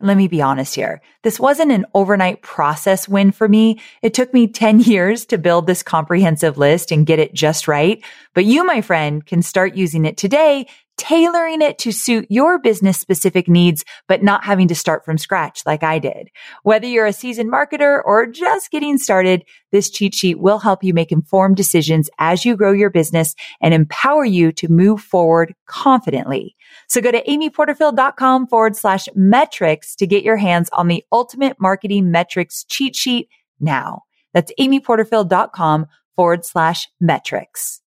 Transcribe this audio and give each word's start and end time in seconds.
Let 0.00 0.16
me 0.16 0.26
be 0.26 0.42
honest 0.42 0.74
here. 0.74 1.00
This 1.22 1.38
wasn't 1.38 1.70
an 1.70 1.86
overnight 1.94 2.42
process 2.42 3.08
win 3.08 3.30
for 3.30 3.48
me. 3.48 3.80
It 4.02 4.14
took 4.14 4.34
me 4.34 4.46
10 4.62 4.80
years 4.80 5.24
to 5.26 5.38
build 5.38 5.66
this 5.66 5.82
comprehensive 5.82 6.58
list 6.58 6.90
and 6.90 7.06
get 7.06 7.18
it 7.18 7.34
just 7.34 7.68
right. 7.68 8.02
But 8.34 8.44
you, 8.44 8.64
my 8.64 8.80
friend, 8.80 9.24
can 9.24 9.42
start 9.42 9.76
using 9.76 10.04
it 10.04 10.16
today 10.16 10.66
tailoring 10.98 11.62
it 11.62 11.78
to 11.78 11.90
suit 11.90 12.26
your 12.28 12.58
business 12.58 12.98
specific 12.98 13.48
needs, 13.48 13.84
but 14.06 14.22
not 14.22 14.44
having 14.44 14.68
to 14.68 14.74
start 14.74 15.04
from 15.04 15.18
scratch 15.18 15.62
like 15.66 15.82
I 15.82 15.98
did. 15.98 16.28
Whether 16.62 16.86
you're 16.86 17.06
a 17.06 17.12
seasoned 17.12 17.50
marketer 17.50 18.00
or 18.04 18.26
just 18.26 18.70
getting 18.70 18.98
started, 18.98 19.44
this 19.72 19.90
cheat 19.90 20.14
sheet 20.14 20.38
will 20.38 20.58
help 20.58 20.84
you 20.84 20.94
make 20.94 21.10
informed 21.10 21.56
decisions 21.56 22.08
as 22.18 22.44
you 22.44 22.56
grow 22.56 22.72
your 22.72 22.90
business 22.90 23.34
and 23.60 23.74
empower 23.74 24.24
you 24.24 24.52
to 24.52 24.68
move 24.68 25.00
forward 25.00 25.54
confidently. 25.66 26.54
So 26.92 27.00
go 27.00 27.10
to 27.10 27.24
amyporterfield.com 27.24 28.48
forward 28.48 28.76
slash 28.76 29.08
metrics 29.14 29.96
to 29.96 30.06
get 30.06 30.24
your 30.24 30.36
hands 30.36 30.68
on 30.74 30.88
the 30.88 31.02
ultimate 31.10 31.58
marketing 31.58 32.10
metrics 32.10 32.64
cheat 32.64 32.94
sheet 32.94 33.30
now. 33.58 34.02
That's 34.34 34.52
amyporterfield.com 34.60 35.86
forward 36.16 36.44
slash 36.44 36.90
metrics. 37.00 37.80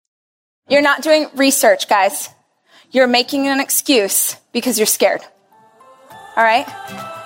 You're 0.70 0.82
not 0.82 1.02
doing 1.02 1.28
research, 1.36 1.90
guys. 1.90 2.30
You're 2.92 3.08
making 3.08 3.46
an 3.50 3.60
excuse 3.60 4.38
because 4.54 4.80
you're 4.80 4.86
scared. 4.86 5.20
All 6.38 6.44
right? 6.46 6.66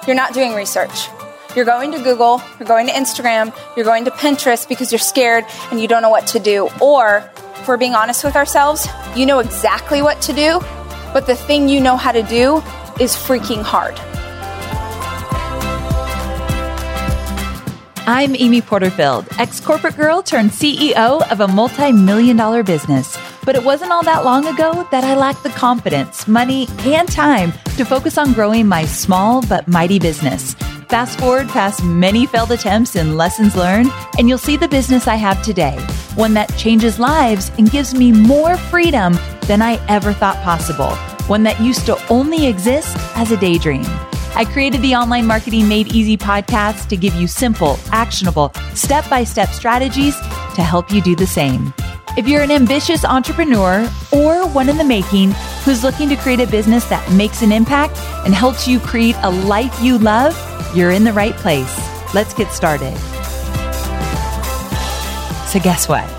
You're 0.08 0.16
not 0.16 0.34
doing 0.34 0.56
research. 0.56 1.10
You're 1.56 1.66
going 1.66 1.92
to 1.92 2.00
Google, 2.00 2.42
you're 2.58 2.68
going 2.68 2.88
to 2.88 2.94
Instagram, 2.94 3.56
you're 3.76 3.86
going 3.86 4.06
to 4.06 4.12
Pinterest 4.12 4.68
because 4.68 4.92
you're 4.92 4.98
scared 4.98 5.46
and 5.70 5.80
you 5.80 5.88
don't 5.88 6.02
know 6.02 6.10
what 6.10 6.26
to 6.28 6.40
do. 6.40 6.70
Or, 6.82 7.30
if 7.60 7.68
we're 7.68 7.78
being 7.78 7.94
honest 7.94 8.24
with 8.24 8.36
ourselves, 8.36 8.88
you 9.16 9.28
know 9.28 9.40
exactly 9.40 10.02
what 10.02 10.22
to 10.24 10.34
do, 10.34 10.60
but 11.18 11.26
the 11.26 11.36
thing 11.36 11.68
you 11.68 11.82
know 11.82 11.98
how 11.98 12.12
to 12.12 12.22
do 12.22 12.58
is 13.00 13.16
freaking 13.16 13.64
hard. 13.64 13.96
I'm 18.06 18.36
Amy 18.36 18.62
Porterfield, 18.62 19.26
ex 19.40 19.60
corporate 19.60 19.98
girl 19.98 20.22
turned 20.22 20.52
CEO 20.52 21.28
of 21.32 21.40
a 21.40 21.48
multi 21.48 21.92
million 21.92 22.38
dollar 22.38 22.62
business. 22.62 23.18
But 23.46 23.56
it 23.56 23.64
wasn't 23.64 23.92
all 23.94 24.04
that 24.04 24.26
long 24.26 24.46
ago 24.46 24.88
that 24.92 25.04
I 25.04 25.16
lacked 25.16 25.42
the 25.42 25.50
confidence, 25.50 26.28
money, 26.28 26.68
and 26.82 27.12
time 27.12 27.52
to 27.78 27.84
focus 27.84 28.20
on 28.20 28.34
growing 28.34 28.68
my 28.68 28.86
small 28.86 29.42
but 29.42 29.68
mighty 29.68 29.98
business. 29.98 30.54
Fast 30.88 31.18
forward 31.18 31.48
past 31.50 31.84
many 31.84 32.28
failed 32.28 32.52
attempts 32.52 32.96
and 32.96 33.18
lessons 33.18 33.56
learned, 33.56 33.92
and 34.20 34.30
you'll 34.30 34.38
see 34.38 34.56
the 34.56 34.68
business 34.68 35.08
I 35.08 35.16
have 35.16 35.42
today. 35.42 35.80
One 36.14 36.36
that 36.36 36.56
changes 36.58 37.00
lives 37.00 37.52
and 37.58 37.72
gives 37.72 37.96
me 37.96 38.12
more 38.12 38.56
freedom 38.56 39.18
than 39.48 39.62
I 39.62 39.84
ever 39.88 40.14
thought 40.14 40.42
possible. 40.44 40.96
One 41.28 41.44
that 41.44 41.60
used 41.60 41.86
to 41.88 41.98
only 42.10 42.46
exist 42.46 42.96
as 43.16 43.32
a 43.32 43.38
daydream. 43.38 43.86
I 44.36 44.46
created 44.46 44.82
the 44.82 44.94
Online 44.94 45.26
Marketing 45.26 45.68
Made 45.68 45.88
Easy 45.94 46.16
podcast 46.16 46.90
to 46.90 46.98
give 46.98 47.16
you 47.16 47.28
simple, 47.28 47.80
actionable, 47.92 48.54
step 48.76 49.10
by 49.10 49.24
step 49.24 49.50
strategies 49.50 50.16
to 50.56 50.62
help 50.62 50.92
you 50.92 51.02
do 51.02 51.16
the 51.16 51.26
same. 51.26 51.74
If 52.18 52.28
you're 52.28 52.42
an 52.42 52.52
ambitious 52.52 53.06
entrepreneur 53.06 53.90
or 54.12 54.48
one 54.48 54.70
in 54.70 54.78
the 54.78 54.84
making 54.84 55.32
who's 55.64 55.84
looking 55.84 56.10
to 56.10 56.16
create 56.16 56.40
a 56.40 56.48
business 56.48 56.86
that 56.86 57.12
makes 57.12 57.42
an 57.42 57.52
impact 57.52 57.98
and 58.26 58.34
helps 58.34 58.68
you 58.68 58.80
create 58.80 59.16
a 59.24 59.30
life 59.30 59.82
you 59.82 59.98
love, 59.98 60.36
you're 60.76 60.92
in 60.92 61.04
the 61.04 61.14
right 61.14 61.36
place. 61.36 61.76
Let's 62.14 62.34
get 62.34 62.52
started. 62.52 62.98
So, 65.48 65.60
guess 65.60 65.88
what? 65.88 66.17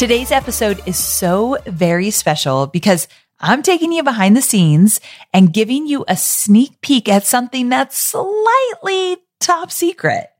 Today's 0.00 0.32
episode 0.32 0.80
is 0.86 0.96
so 0.96 1.58
very 1.66 2.10
special 2.10 2.66
because 2.66 3.06
I'm 3.38 3.62
taking 3.62 3.92
you 3.92 4.02
behind 4.02 4.34
the 4.34 4.40
scenes 4.40 4.98
and 5.34 5.52
giving 5.52 5.86
you 5.86 6.06
a 6.08 6.16
sneak 6.16 6.80
peek 6.80 7.06
at 7.06 7.26
something 7.26 7.68
that's 7.68 7.98
slightly 7.98 9.18
top 9.40 9.70
secret. 9.70 10.30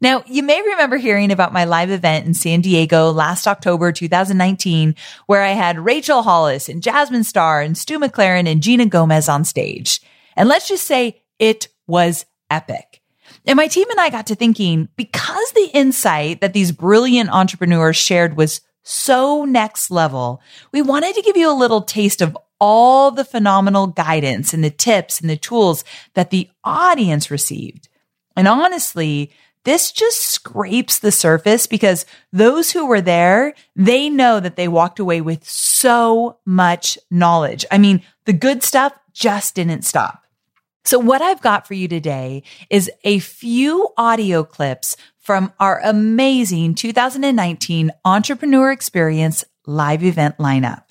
Now, 0.00 0.24
you 0.26 0.42
may 0.42 0.62
remember 0.62 0.96
hearing 0.96 1.30
about 1.30 1.52
my 1.52 1.66
live 1.66 1.90
event 1.90 2.24
in 2.24 2.32
San 2.32 2.62
Diego 2.62 3.10
last 3.10 3.46
October 3.46 3.92
2019, 3.92 4.94
where 5.26 5.42
I 5.42 5.50
had 5.50 5.84
Rachel 5.84 6.22
Hollis 6.22 6.70
and 6.70 6.82
Jasmine 6.82 7.24
Star 7.24 7.60
and 7.60 7.76
Stu 7.76 7.98
McLaren 7.98 8.50
and 8.50 8.62
Gina 8.62 8.86
Gomez 8.86 9.28
on 9.28 9.44
stage. 9.44 10.00
And 10.34 10.48
let's 10.48 10.66
just 10.66 10.86
say 10.86 11.20
it 11.38 11.68
was 11.86 12.24
epic. 12.48 13.02
And 13.46 13.58
my 13.58 13.66
team 13.66 13.90
and 13.90 14.00
I 14.00 14.08
got 14.08 14.28
to 14.28 14.34
thinking 14.34 14.88
because 14.96 15.52
the 15.52 15.68
insight 15.74 16.40
that 16.40 16.54
these 16.54 16.72
brilliant 16.72 17.28
entrepreneurs 17.28 17.96
shared 17.96 18.38
was 18.38 18.62
so 18.82 19.44
next 19.44 19.90
level, 19.90 20.40
we 20.72 20.82
wanted 20.82 21.14
to 21.14 21.22
give 21.22 21.36
you 21.36 21.50
a 21.50 21.54
little 21.54 21.82
taste 21.82 22.22
of 22.22 22.36
all 22.60 23.10
the 23.10 23.24
phenomenal 23.24 23.86
guidance 23.86 24.52
and 24.52 24.62
the 24.62 24.70
tips 24.70 25.20
and 25.20 25.30
the 25.30 25.36
tools 25.36 25.84
that 26.14 26.30
the 26.30 26.48
audience 26.64 27.30
received. 27.30 27.88
And 28.36 28.46
honestly, 28.46 29.32
this 29.64 29.92
just 29.92 30.22
scrapes 30.22 30.98
the 30.98 31.12
surface 31.12 31.66
because 31.66 32.06
those 32.32 32.70
who 32.70 32.86
were 32.86 33.00
there, 33.00 33.54
they 33.76 34.08
know 34.08 34.40
that 34.40 34.56
they 34.56 34.68
walked 34.68 34.98
away 34.98 35.20
with 35.20 35.46
so 35.48 36.38
much 36.46 36.98
knowledge. 37.10 37.64
I 37.70 37.78
mean, 37.78 38.02
the 38.24 38.32
good 38.32 38.62
stuff 38.62 38.94
just 39.12 39.54
didn't 39.54 39.82
stop. 39.84 40.24
So 40.84 40.98
what 40.98 41.20
I've 41.20 41.42
got 41.42 41.66
for 41.66 41.74
you 41.74 41.88
today 41.88 42.42
is 42.70 42.90
a 43.04 43.18
few 43.18 43.90
audio 43.98 44.44
clips 44.44 44.96
from 45.20 45.52
our 45.60 45.80
amazing 45.84 46.74
2019 46.74 47.92
Entrepreneur 48.04 48.72
Experience 48.72 49.44
live 49.66 50.02
event 50.02 50.38
lineup. 50.38 50.84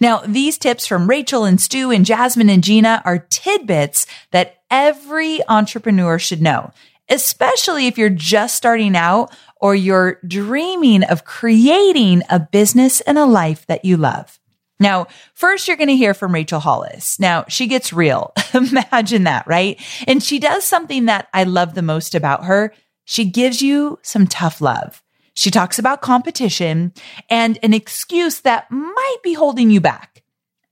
Now, 0.00 0.22
these 0.26 0.56
tips 0.56 0.86
from 0.86 1.10
Rachel 1.10 1.44
and 1.44 1.60
Stu 1.60 1.90
and 1.90 2.06
Jasmine 2.06 2.48
and 2.48 2.64
Gina 2.64 3.02
are 3.04 3.18
tidbits 3.18 4.06
that 4.30 4.62
every 4.70 5.46
entrepreneur 5.46 6.18
should 6.18 6.40
know 6.40 6.72
especially 7.08 7.86
if 7.86 7.98
you're 7.98 8.08
just 8.08 8.56
starting 8.56 8.96
out 8.96 9.34
or 9.60 9.74
you're 9.74 10.18
dreaming 10.26 11.04
of 11.04 11.24
creating 11.24 12.22
a 12.30 12.40
business 12.40 13.00
and 13.02 13.18
a 13.18 13.26
life 13.26 13.66
that 13.66 13.84
you 13.84 13.96
love. 13.96 14.38
Now, 14.80 15.06
first 15.34 15.68
you're 15.68 15.76
going 15.76 15.88
to 15.88 15.96
hear 15.96 16.14
from 16.14 16.34
Rachel 16.34 16.60
Hollis. 16.60 17.20
Now, 17.20 17.44
she 17.48 17.66
gets 17.66 17.92
real. 17.92 18.32
Imagine 18.54 19.24
that, 19.24 19.46
right? 19.46 19.80
And 20.06 20.22
she 20.22 20.38
does 20.40 20.64
something 20.64 21.06
that 21.06 21.28
I 21.32 21.44
love 21.44 21.74
the 21.74 21.82
most 21.82 22.14
about 22.14 22.44
her. 22.44 22.72
She 23.04 23.24
gives 23.24 23.62
you 23.62 23.98
some 24.02 24.26
tough 24.26 24.60
love. 24.60 25.02
She 25.34 25.50
talks 25.50 25.78
about 25.78 26.00
competition 26.00 26.92
and 27.28 27.58
an 27.62 27.74
excuse 27.74 28.40
that 28.40 28.70
might 28.70 29.16
be 29.22 29.34
holding 29.34 29.70
you 29.70 29.80
back. 29.80 30.22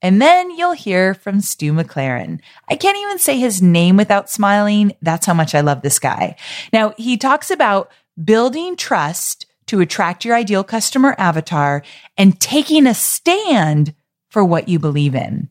And 0.00 0.20
then 0.20 0.50
you'll 0.50 0.72
hear 0.72 1.15
from 1.15 1.41
Stu 1.41 1.72
McLaren. 1.72 2.41
I 2.69 2.76
can't 2.76 2.98
even 2.98 3.19
say 3.19 3.38
his 3.38 3.62
name 3.62 3.97
without 3.97 4.31
smiling. 4.31 4.93
That's 5.00 5.26
how 5.26 5.34
much 5.34 5.54
I 5.54 5.60
love 5.60 5.82
this 5.82 6.00
guy. 6.00 6.37
Now, 6.72 6.93
he 6.97 7.16
talks 7.16 7.50
about 7.50 7.91
building 8.22 8.76
trust 8.76 9.47
to 9.66 9.81
attract 9.81 10.25
your 10.25 10.34
ideal 10.34 10.64
customer 10.64 11.14
avatar 11.19 11.82
and 12.17 12.40
taking 12.40 12.87
a 12.87 12.94
stand 12.94 13.94
for 14.29 14.44
what 14.44 14.69
you 14.69 14.79
believe 14.79 15.14
in. 15.14 15.49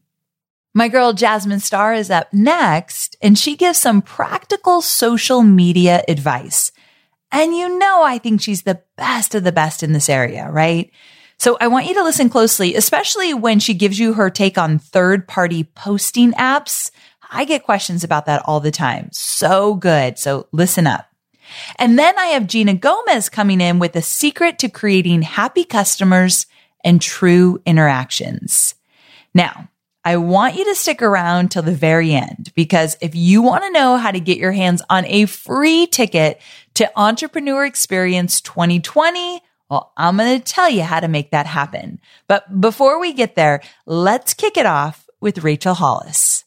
My 0.74 0.88
girl 0.88 1.12
Jasmine 1.12 1.60
Star 1.60 1.94
is 1.94 2.10
up 2.10 2.32
next, 2.32 3.18
and 3.22 3.38
she 3.38 3.58
gives 3.58 3.78
some 3.78 4.02
practical 4.02 4.82
social 4.82 5.42
media 5.42 6.04
advice. 6.08 6.72
And 7.32 7.56
you 7.56 7.78
know, 7.78 8.04
I 8.04 8.18
think 8.18 8.42
she's 8.42 8.64
the 8.64 8.82
best 8.98 9.36
of 9.36 9.44
the 9.44 9.52
best 9.52 9.84
in 9.84 9.92
this 9.92 10.10
area, 10.10 10.50
right? 10.50 10.92
So 11.38 11.58
I 11.60 11.68
want 11.68 11.88
you 11.88 11.94
to 11.96 12.04
listen 12.04 12.30
closely, 12.30 12.76
especially 12.76 13.34
when 13.34 13.60
she 13.60 13.74
gives 13.74 14.00
you 14.00 14.14
her 14.14 14.30
take 14.30 14.58
on 14.58 14.80
third 14.80 15.28
party 15.28 15.64
posting 15.64 16.34
apps. 16.34 16.92
I 17.32 17.46
get 17.46 17.64
questions 17.64 18.04
about 18.04 18.28
that 18.28 18.44
all 18.46 18.60
the 18.60 18.72
time. 18.72 19.10
So 19.12 19.76
good. 19.76 20.20
So 20.20 20.48
listen 20.52 20.88
up. 20.88 21.08
And 21.78 21.98
then 21.98 22.18
I 22.18 22.28
have 22.28 22.48
Gina 22.48 22.76
Gomez 22.76 23.28
coming 23.28 23.60
in 23.60 23.80
with 23.80 23.96
a 23.96 24.02
secret 24.02 24.60
to 24.60 24.70
creating 24.70 25.24
happy 25.24 25.64
customers 25.64 26.46
and 26.84 27.02
true 27.02 27.62
interactions. 27.66 28.76
Now, 29.34 29.70
I 30.04 30.18
want 30.18 30.56
you 30.56 30.66
to 30.66 30.76
stick 30.76 31.02
around 31.02 31.52
till 31.52 31.62
the 31.62 31.76
very 31.76 32.14
end 32.14 32.52
because 32.56 32.98
if 33.02 33.14
you 33.14 33.42
want 33.42 33.64
to 33.64 33.72
know 33.72 33.98
how 33.98 34.10
to 34.10 34.20
get 34.20 34.40
your 34.40 34.52
hands 34.52 34.82
on 34.90 35.06
a 35.06 35.26
free 35.28 35.86
ticket 35.86 36.42
to 36.76 36.92
Entrepreneur 37.00 37.66
Experience 37.66 38.42
2020, 38.42 39.42
Well, 39.70 39.94
I'm 39.96 40.18
going 40.18 40.40
to 40.40 40.44
tell 40.44 40.70
you 40.70 40.82
how 40.82 41.00
to 41.00 41.08
make 41.08 41.32
that 41.32 41.46
happen. 41.46 42.00
But 42.28 42.60
before 42.60 43.00
we 43.00 43.14
get 43.14 43.36
there, 43.36 43.62
let's 43.86 44.34
kick 44.34 44.58
it 44.58 44.66
off 44.66 45.08
with 45.20 45.44
Rachel 45.44 45.76
Hollis. 45.76 46.46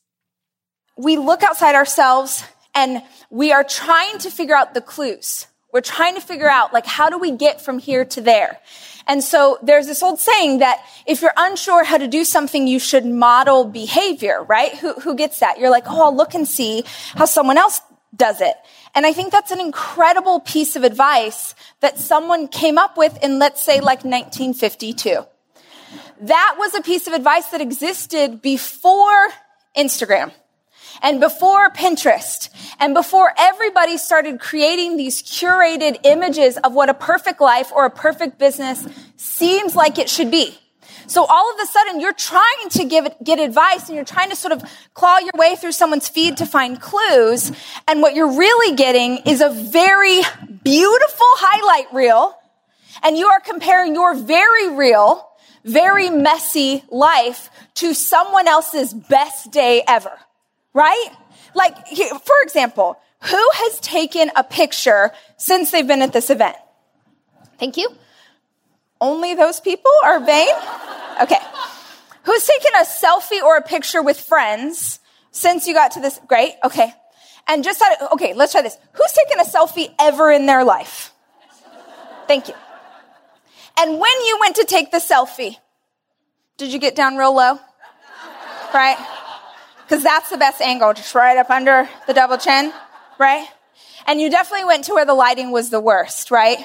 We 0.97 1.17
look 1.17 1.43
outside 1.43 1.77
ourselves 1.77 2.45
and 2.75 3.03
we 3.31 3.53
are 3.53 3.65
trying 3.65 4.19
to 4.19 4.31
figure 4.31 4.57
out 4.57 4.75
the 4.75 4.81
clues. 4.81 5.47
We're 5.75 5.81
trying 5.81 6.15
to 6.15 6.21
figure 6.21 6.49
out, 6.49 6.73
like, 6.73 6.87
how 6.87 7.11
do 7.11 7.19
we 7.19 7.33
get 7.33 7.61
from 7.61 7.81
here 7.81 8.05
to 8.05 8.21
there? 8.21 8.61
And 9.09 9.25
so 9.25 9.59
there's 9.61 9.89
this 9.89 10.05
old 10.05 10.21
saying 10.21 10.61
that 10.61 10.79
if 11.05 11.21
you're 11.21 11.35
unsure 11.37 11.83
how 11.83 11.99
to 11.99 12.07
do 12.07 12.25
something, 12.25 12.69
you 12.69 12.79
should 12.79 13.05
model 13.05 13.65
behavior, 13.65 14.45
right? 14.45 14.73
Who, 14.77 14.93
who 15.01 15.17
gets 15.17 15.41
that? 15.41 15.59
You're 15.59 15.71
like, 15.71 15.83
oh, 15.89 16.05
I'll 16.05 16.17
look 16.17 16.35
and 16.35 16.47
see 16.47 16.85
how 17.17 17.25
someone 17.25 17.59
else 17.59 17.81
does 18.15 18.41
it. 18.41 18.55
And 18.95 19.05
I 19.05 19.13
think 19.13 19.33
that's 19.33 19.51
an 19.51 19.59
incredible 19.59 20.39
piece 20.39 20.77
of 20.77 20.85
advice 20.85 21.57
that 21.81 21.99
someone 21.99 22.47
came 22.47 22.79
up 22.79 22.97
with 22.97 23.21
in, 23.21 23.41
let's 23.41 23.61
say, 23.61 23.81
like 23.81 24.05
1952. 24.05 25.27
That 26.21 26.55
was 26.57 26.73
a 26.77 26.83
piece 26.83 27.09
of 27.09 27.15
advice 27.15 27.49
that 27.49 27.61
existed 27.61 28.41
before 28.41 29.29
Instagram 29.77 30.31
and 31.03 31.21
before 31.21 31.71
Pinterest 31.71 32.49
and 32.79 32.95
before 32.95 33.33
everybody 33.39 33.97
started 33.97 34.41
creating 34.41 34.97
these 34.97 35.23
curated 35.23 35.99
images 36.05 36.57
of 36.59 36.75
what 36.75 36.89
a 36.89 36.95
perfect 36.95 37.41
life 37.41 37.73
or 37.73 37.87
a 37.87 37.91
perfect 37.91 38.39
business 38.39 38.87
seems 39.17 39.75
like 39.75 39.99
it 39.99 40.09
should 40.09 40.31
be. 40.31 40.59
So 41.07 41.25
all 41.25 41.53
of 41.53 41.61
a 41.61 41.67
sudden 41.67 42.01
you're 42.01 42.13
trying 42.13 42.69
to 42.71 42.85
give 42.85 43.07
get 43.23 43.39
advice 43.39 43.89
and 43.89 43.97
you're 43.97 44.05
trying 44.05 44.31
to 44.31 44.37
sort 44.37 44.53
of 44.53 44.63
claw 44.95 45.19
your 45.19 45.33
way 45.35 45.57
through 45.57 45.73
someone's 45.73 46.09
feed 46.09 46.39
to 46.39 46.47
find 46.47 46.81
clues. 46.81 47.53
And 47.87 48.01
what 48.01 48.15
you're 48.15 48.37
really 48.37 48.77
getting 48.77 49.19
is 49.19 49.41
a 49.41 49.51
very 49.51 50.23
beautiful 50.63 51.27
highlight 51.37 51.93
reel. 51.93 52.39
And 53.03 53.19
you 53.19 53.27
are 53.27 53.41
comparing 53.41 53.95
your 53.95 54.15
very 54.15 54.71
real, 54.71 55.29
very 55.65 56.09
messy 56.11 56.85
life 56.91 57.51
to 57.75 57.93
someone 57.93 58.49
else's 58.49 58.95
best 58.95 59.51
day 59.51 59.83
ever. 59.87 60.13
Right? 60.75 61.09
Like, 61.55 61.87
for 61.87 62.37
example, 62.43 62.99
who 63.21 63.49
has 63.55 63.81
taken 63.81 64.31
a 64.37 64.45
picture 64.45 65.13
since 65.37 65.71
they've 65.71 65.87
been 65.87 66.03
at 66.03 66.13
this 66.13 66.29
event? 66.29 66.57
Thank 67.59 67.77
you. 67.77 67.89
Only 69.01 69.35
those 69.35 69.61
people 69.61 69.93
are 70.05 70.21
vain? 70.21 70.55
Okay. 71.23 71.39
Who's 72.25 72.47
taken 72.47 72.73
a 72.81 72.85
selfie 72.85 73.43
or 73.43 73.57
a 73.57 73.63
picture 73.63 74.03
with 74.03 74.19
friends 74.19 74.99
since 75.31 75.67
you 75.67 75.75
got 75.75 75.93
to 75.93 76.01
this? 76.01 76.19
Great. 76.27 76.55
Okay. 76.65 76.93
And 77.47 77.63
just 77.63 77.81
had, 77.81 77.97
okay, 78.13 78.35
let's 78.35 78.53
try 78.53 78.63
this. 78.63 78.77
Who's 78.93 79.13
taken 79.13 79.41
a 79.41 79.45
selfie 79.45 79.95
ever 79.99 80.31
in 80.33 80.47
their 80.47 80.65
life? 80.65 81.13
Thank 82.27 82.49
you. 82.49 82.55
And 83.79 83.99
when 83.99 84.21
you 84.27 84.39
went 84.41 84.57
to 84.57 84.65
take 84.65 84.91
the 84.91 84.99
selfie, 84.99 85.59
did 86.57 86.73
you 86.73 86.79
get 86.79 86.95
down 86.95 87.17
real 87.17 87.35
low? 87.35 87.59
Right? 88.73 88.97
Because 89.85 90.03
that's 90.03 90.31
the 90.31 90.39
best 90.39 90.61
angle, 90.61 90.93
just 90.95 91.15
right 91.15 91.37
up 91.37 91.51
under 91.51 91.89
the 92.07 92.15
double 92.15 92.39
chin, 92.39 92.73
right? 93.19 93.47
And 94.07 94.21
you 94.21 94.31
definitely 94.31 94.67
went 94.67 94.85
to 94.85 94.95
where 94.95 95.05
the 95.05 95.15
lighting 95.15 95.51
was 95.51 95.71
the 95.71 95.81
worst, 95.81 96.31
right? 96.31 96.59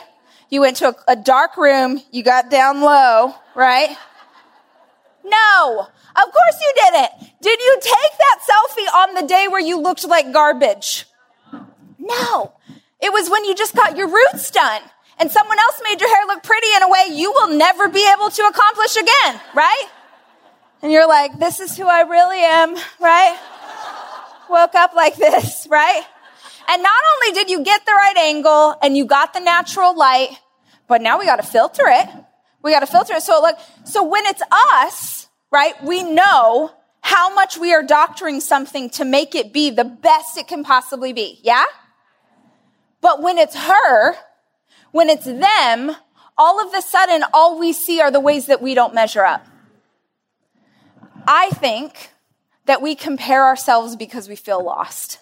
You 0.50 0.62
went 0.62 0.77
to 0.77 0.89
a, 0.89 0.95
a 1.10 1.16
dark 1.16 1.57
room, 1.57 2.01
you 2.12 2.24
got 2.24 2.50
down 2.50 2.81
low, 2.81 3.36
right? 3.56 3.95
No, 5.24 5.88
of 6.16 6.24
course 6.24 6.62
you 6.62 6.74
didn't. 6.75 7.12
Did 7.42 7.60
you 7.60 7.77
take 7.81 8.18
that 8.18 8.39
selfie 8.50 8.94
on 8.94 9.16
the 9.16 9.27
day 9.27 9.48
where 9.50 9.62
you 9.62 9.80
looked 9.80 10.07
like 10.07 10.33
garbage? 10.33 11.06
No. 11.98 12.54
It 13.01 13.13
was 13.13 13.30
when 13.30 13.45
you 13.45 13.56
just 13.56 13.75
got 13.75 13.95
your 13.95 14.07
roots 14.07 14.51
done 14.51 14.81
and 15.19 15.30
someone 15.30 15.60
else 15.60 15.81
made 15.83 16.01
your 16.01 16.10
hair 16.10 16.25
look 16.27 16.44
pretty 16.44 16.68
in 16.75 16.83
a 16.83 16.89
way 16.89 17.06
you 17.12 17.31
will 17.31 17.56
never 17.56 17.88
be 17.88 18.10
able 18.13 18.30
to 18.30 18.44
accomplish 18.44 18.95
again, 18.95 19.39
right? 19.54 19.86
And 20.81 20.92
you're 20.92 21.08
like, 21.08 21.38
this 21.40 21.60
is 21.60 21.76
who 21.76 21.88
I 21.88 22.02
really 22.02 22.40
am, 22.40 22.76
right? 23.00 23.38
Woke 24.50 24.76
up 24.76 24.94
like 24.94 25.16
this, 25.18 25.68
right? 25.72 26.04
And 26.70 26.84
not 26.84 27.02
only 27.16 27.34
did 27.34 27.50
you 27.50 27.64
get 27.64 27.86
the 27.86 27.92
right 27.92 28.18
angle 28.18 28.76
and 28.81 28.96
you 28.96 29.06
got 29.06 29.34
the 29.34 29.40
natural 29.40 29.98
light, 29.98 30.30
but 30.88 31.02
now 31.02 31.20
we 31.20 31.26
got 31.26 31.38
to 31.38 31.44
filter 31.44 31.84
it. 31.88 32.08
We 32.62 32.72
got 32.72 32.81
to 32.81 32.88
filter 32.88 33.14
it. 33.16 33.24
So 33.24 33.42
look, 33.42 33.58
so 33.86 34.04
when 34.04 34.26
it's 34.26 34.42
us, 34.52 35.28
right, 35.52 35.81
we 35.84 36.04
know 36.04 36.72
how 37.02 37.34
much 37.34 37.58
we 37.58 37.74
are 37.74 37.84
doctoring 37.84 38.40
something 38.40 38.90
to 38.92 39.06
make 39.06 39.36
it 39.36 39.52
be 39.52 39.70
the 39.70 39.84
best 39.84 40.38
it 40.38 40.48
can 40.48 40.64
possibly 40.64 41.12
be. 41.14 41.40
Yeah? 41.44 41.66
But 43.02 43.22
when 43.22 43.38
it's 43.38 43.56
her, 43.56 44.16
when 44.92 45.10
it's 45.10 45.26
them, 45.26 45.96
all 46.38 46.66
of 46.66 46.74
a 46.74 46.81
sudden, 46.81 47.24
all 47.34 47.60
we 47.60 47.74
see 47.74 48.02
are 48.02 48.12
the 48.12 48.20
ways 48.20 48.46
that 48.48 48.62
we 48.62 48.74
don't 48.74 48.94
measure 48.94 49.26
up. 49.26 49.46
I 51.31 51.52
think 51.52 52.10
that 52.66 52.81
we 52.81 52.96
compare 52.96 53.46
ourselves 53.46 53.96
because 53.96 54.28
we 54.28 54.36
feel 54.36 54.64
lost. 54.64 55.20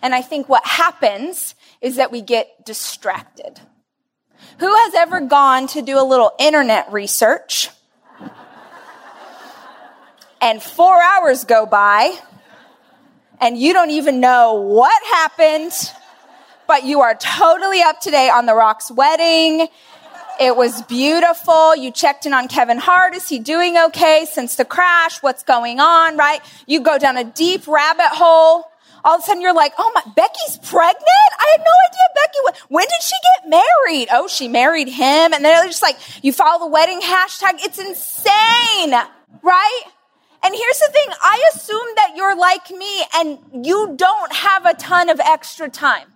And 0.00 0.14
I 0.14 0.22
think 0.22 0.48
what 0.48 0.66
happens 0.66 1.54
is 1.82 1.96
that 1.96 2.10
we 2.10 2.22
get 2.22 2.64
distracted. 2.64 3.60
Who 4.58 4.74
has 4.74 4.94
ever 4.94 5.20
gone 5.20 5.66
to 5.68 5.82
do 5.82 6.00
a 6.00 6.02
little 6.02 6.32
internet 6.40 6.90
research? 6.90 7.68
and 10.40 10.62
four 10.62 10.98
hours 11.02 11.44
go 11.44 11.66
by 11.66 12.18
and 13.38 13.58
you 13.58 13.74
don't 13.74 13.90
even 13.90 14.20
know 14.20 14.54
what 14.54 15.02
happened, 15.04 15.72
but 16.66 16.84
you 16.84 17.02
are 17.02 17.14
totally 17.14 17.82
up 17.82 18.00
to 18.00 18.10
date 18.10 18.30
on 18.30 18.46
The 18.46 18.54
Rock's 18.54 18.90
wedding. 18.90 19.68
It 20.40 20.56
was 20.56 20.82
beautiful. 20.82 21.76
You 21.76 21.90
checked 21.90 22.24
in 22.24 22.32
on 22.32 22.48
Kevin 22.48 22.78
Hart. 22.78 23.14
Is 23.14 23.28
he 23.28 23.38
doing 23.38 23.76
okay 23.76 24.26
since 24.30 24.56
the 24.56 24.64
crash? 24.64 25.22
What's 25.22 25.42
going 25.42 25.80
on, 25.80 26.16
right? 26.16 26.40
You 26.66 26.80
go 26.80 26.98
down 26.98 27.16
a 27.18 27.24
deep 27.24 27.68
rabbit 27.68 28.08
hole 28.08 28.64
all 29.04 29.16
of 29.16 29.20
a 29.20 29.24
sudden 29.24 29.42
you're 29.42 29.54
like, 29.54 29.72
oh 29.78 29.90
my, 29.94 30.02
Becky's 30.14 30.58
pregnant? 30.58 31.30
I 31.38 31.56
had 31.56 31.60
no 31.60 31.72
idea 31.88 32.00
Becky, 32.14 32.64
when 32.68 32.84
did 32.84 33.02
she 33.02 33.14
get 33.34 33.50
married? 33.50 34.08
Oh, 34.12 34.28
she 34.28 34.48
married 34.48 34.88
him. 34.88 35.32
And 35.32 35.44
then 35.44 35.66
it's 35.66 35.80
just 35.80 35.82
like, 35.82 35.96
you 36.22 36.32
follow 36.32 36.66
the 36.66 36.70
wedding 36.70 37.00
hashtag. 37.00 37.54
It's 37.60 37.78
insane, 37.78 38.92
right? 39.42 39.82
And 40.42 40.54
here's 40.54 40.78
the 40.78 40.90
thing. 40.92 41.08
I 41.22 41.50
assume 41.54 41.88
that 41.96 42.12
you're 42.16 42.36
like 42.36 42.70
me 42.70 43.04
and 43.16 43.66
you 43.66 43.94
don't 43.96 44.32
have 44.32 44.66
a 44.66 44.74
ton 44.74 45.08
of 45.08 45.20
extra 45.20 45.68
time. 45.68 46.09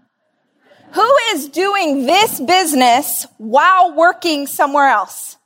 Who 0.94 1.16
is 1.32 1.48
doing 1.48 2.06
this 2.06 2.40
business 2.40 3.26
while 3.38 3.94
working 3.94 4.46
somewhere 4.46 4.88
else? 4.88 5.36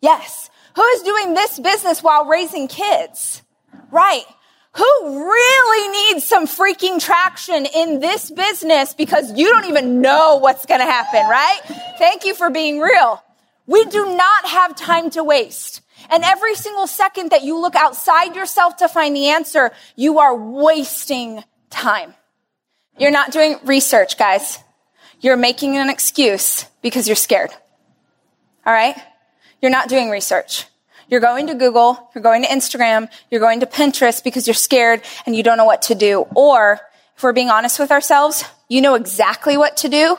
Yes. 0.00 0.50
Who 0.74 0.82
is 0.82 1.02
doing 1.02 1.34
this 1.34 1.58
business 1.58 2.02
while 2.02 2.26
raising 2.26 2.68
kids? 2.68 3.42
Right 3.90 4.24
who 4.76 5.30
really 5.30 5.88
needs 6.12 6.26
some 6.26 6.46
freaking 6.46 7.00
traction 7.00 7.64
in 7.64 7.98
this 8.00 8.30
business 8.30 8.92
because 8.92 9.32
you 9.32 9.48
don't 9.48 9.64
even 9.64 10.02
know 10.02 10.36
what's 10.36 10.66
going 10.66 10.80
to 10.80 10.86
happen, 10.86 11.26
right? 11.26 11.60
Thank 11.98 12.26
you 12.26 12.34
for 12.34 12.50
being 12.50 12.80
real. 12.80 13.22
We 13.66 13.86
do 13.86 14.14
not 14.14 14.46
have 14.46 14.76
time 14.76 15.08
to 15.10 15.24
waste. 15.24 15.80
And 16.10 16.22
every 16.22 16.54
single 16.54 16.86
second 16.86 17.30
that 17.30 17.42
you 17.42 17.58
look 17.58 17.74
outside 17.74 18.36
yourself 18.36 18.76
to 18.76 18.88
find 18.88 19.16
the 19.16 19.28
answer, 19.28 19.72
you 19.96 20.18
are 20.18 20.36
wasting 20.36 21.42
time. 21.70 22.14
You're 22.98 23.10
not 23.10 23.32
doing 23.32 23.56
research, 23.64 24.18
guys. 24.18 24.58
You're 25.26 25.36
making 25.36 25.76
an 25.76 25.90
excuse 25.90 26.66
because 26.82 27.08
you're 27.08 27.16
scared. 27.16 27.50
All 28.64 28.72
right? 28.72 28.94
You're 29.60 29.72
not 29.72 29.88
doing 29.88 30.08
research. 30.08 30.66
You're 31.08 31.18
going 31.18 31.48
to 31.48 31.56
Google, 31.56 32.08
you're 32.14 32.22
going 32.22 32.44
to 32.44 32.48
Instagram, 32.48 33.08
you're 33.28 33.40
going 33.40 33.58
to 33.58 33.66
Pinterest 33.66 34.22
because 34.22 34.46
you're 34.46 34.54
scared 34.54 35.02
and 35.26 35.34
you 35.34 35.42
don't 35.42 35.56
know 35.56 35.64
what 35.64 35.82
to 35.82 35.96
do. 35.96 36.28
Or, 36.36 36.78
if 37.16 37.24
we're 37.24 37.32
being 37.32 37.50
honest 37.50 37.80
with 37.80 37.90
ourselves, 37.90 38.44
you 38.68 38.80
know 38.80 38.94
exactly 38.94 39.56
what 39.56 39.78
to 39.78 39.88
do, 39.88 40.16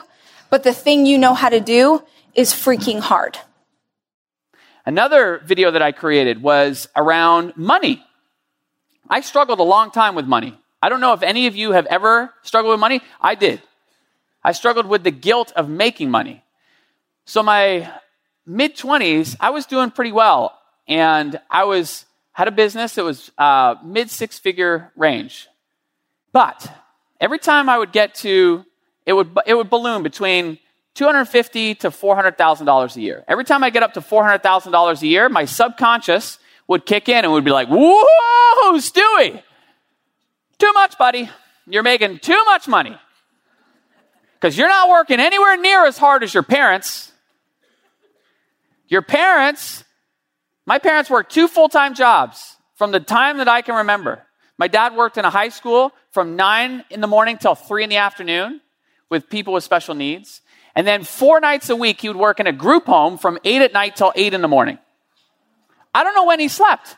but 0.50 0.62
the 0.62 0.74
thing 0.74 1.06
you 1.06 1.16
know 1.16 1.32
how 1.32 1.48
to 1.48 1.60
do 1.60 2.02
is 2.34 2.52
freaking 2.52 3.00
hard. 3.00 3.38
Another 4.84 5.40
video 5.42 5.70
that 5.70 5.80
I 5.80 5.92
created 5.92 6.42
was 6.42 6.86
around 6.94 7.56
money. 7.56 8.04
I 9.08 9.22
struggled 9.22 9.60
a 9.60 9.62
long 9.62 9.90
time 9.90 10.14
with 10.14 10.26
money. 10.26 10.54
I 10.82 10.90
don't 10.90 11.00
know 11.00 11.14
if 11.14 11.22
any 11.22 11.46
of 11.46 11.56
you 11.56 11.72
have 11.72 11.86
ever 11.86 12.34
struggled 12.42 12.72
with 12.72 12.80
money. 12.80 13.00
I 13.22 13.36
did. 13.36 13.62
I 14.48 14.52
struggled 14.52 14.86
with 14.86 15.04
the 15.04 15.10
guilt 15.10 15.52
of 15.56 15.68
making 15.68 16.10
money. 16.10 16.42
So 17.26 17.42
my 17.42 17.92
mid 18.46 18.78
20s, 18.78 19.36
I 19.38 19.50
was 19.50 19.66
doing 19.66 19.90
pretty 19.90 20.10
well 20.10 20.58
and 20.88 21.38
I 21.50 21.64
was 21.64 22.06
had 22.32 22.48
a 22.48 22.50
business 22.50 22.94
that 22.94 23.04
was 23.04 23.30
uh, 23.36 23.74
mid 23.84 24.08
six 24.08 24.38
figure 24.38 24.90
range. 24.96 25.48
But 26.32 26.66
every 27.20 27.38
time 27.38 27.68
I 27.68 27.76
would 27.76 27.92
get 27.92 28.14
to 28.24 28.64
it 29.04 29.12
would 29.12 29.36
it 29.46 29.52
would 29.52 29.68
balloon 29.68 30.02
between 30.02 30.58
250 30.94 31.74
to 31.74 31.90
400,000 31.90 32.64
dollars 32.64 32.96
a 32.96 33.02
year. 33.02 33.24
Every 33.28 33.44
time 33.44 33.62
I 33.62 33.68
get 33.68 33.82
up 33.82 33.92
to 33.94 34.00
400,000 34.00 34.72
dollars 34.72 35.02
a 35.02 35.08
year, 35.08 35.28
my 35.28 35.44
subconscious 35.44 36.38
would 36.66 36.86
kick 36.86 37.10
in 37.10 37.22
and 37.22 37.34
would 37.34 37.44
be 37.44 37.50
like, 37.50 37.68
"Whoa, 37.68 38.78
Stewie, 38.78 39.42
too 40.56 40.72
much, 40.72 40.96
buddy. 40.96 41.28
You're 41.66 41.82
making 41.82 42.20
too 42.20 42.42
much 42.46 42.66
money 42.66 42.96
because 44.40 44.56
you're 44.56 44.68
not 44.68 44.88
working 44.88 45.20
anywhere 45.20 45.56
near 45.56 45.86
as 45.86 45.98
hard 45.98 46.22
as 46.22 46.32
your 46.32 46.42
parents." 46.42 47.12
Your 48.88 49.02
parents, 49.02 49.84
my 50.66 50.78
parents 50.78 51.10
worked 51.10 51.32
two 51.32 51.46
full 51.46 51.68
time 51.68 51.94
jobs 51.94 52.56
from 52.74 52.90
the 52.90 53.00
time 53.00 53.38
that 53.38 53.48
I 53.48 53.62
can 53.62 53.76
remember. 53.76 54.24
My 54.56 54.66
dad 54.66 54.96
worked 54.96 55.18
in 55.18 55.24
a 55.24 55.30
high 55.30 55.50
school 55.50 55.92
from 56.10 56.36
nine 56.36 56.84
in 56.90 57.00
the 57.00 57.06
morning 57.06 57.38
till 57.38 57.54
three 57.54 57.84
in 57.84 57.90
the 57.90 57.98
afternoon 57.98 58.60
with 59.08 59.28
people 59.28 59.52
with 59.52 59.62
special 59.62 59.94
needs. 59.94 60.40
And 60.74 60.86
then 60.86 61.04
four 61.04 61.40
nights 61.40 61.70
a 61.70 61.76
week, 61.76 62.00
he 62.00 62.08
would 62.08 62.16
work 62.16 62.40
in 62.40 62.46
a 62.46 62.52
group 62.52 62.86
home 62.86 63.18
from 63.18 63.38
eight 63.44 63.62
at 63.62 63.72
night 63.72 63.96
till 63.96 64.12
eight 64.16 64.34
in 64.34 64.42
the 64.42 64.48
morning. 64.48 64.78
I 65.94 66.02
don't 66.02 66.14
know 66.14 66.24
when 66.24 66.40
he 66.40 66.48
slept, 66.48 66.96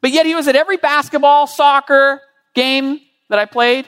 but 0.00 0.10
yet 0.10 0.26
he 0.26 0.34
was 0.34 0.48
at 0.48 0.56
every 0.56 0.76
basketball, 0.76 1.46
soccer 1.46 2.20
game 2.54 3.00
that 3.28 3.38
I 3.38 3.46
played. 3.46 3.86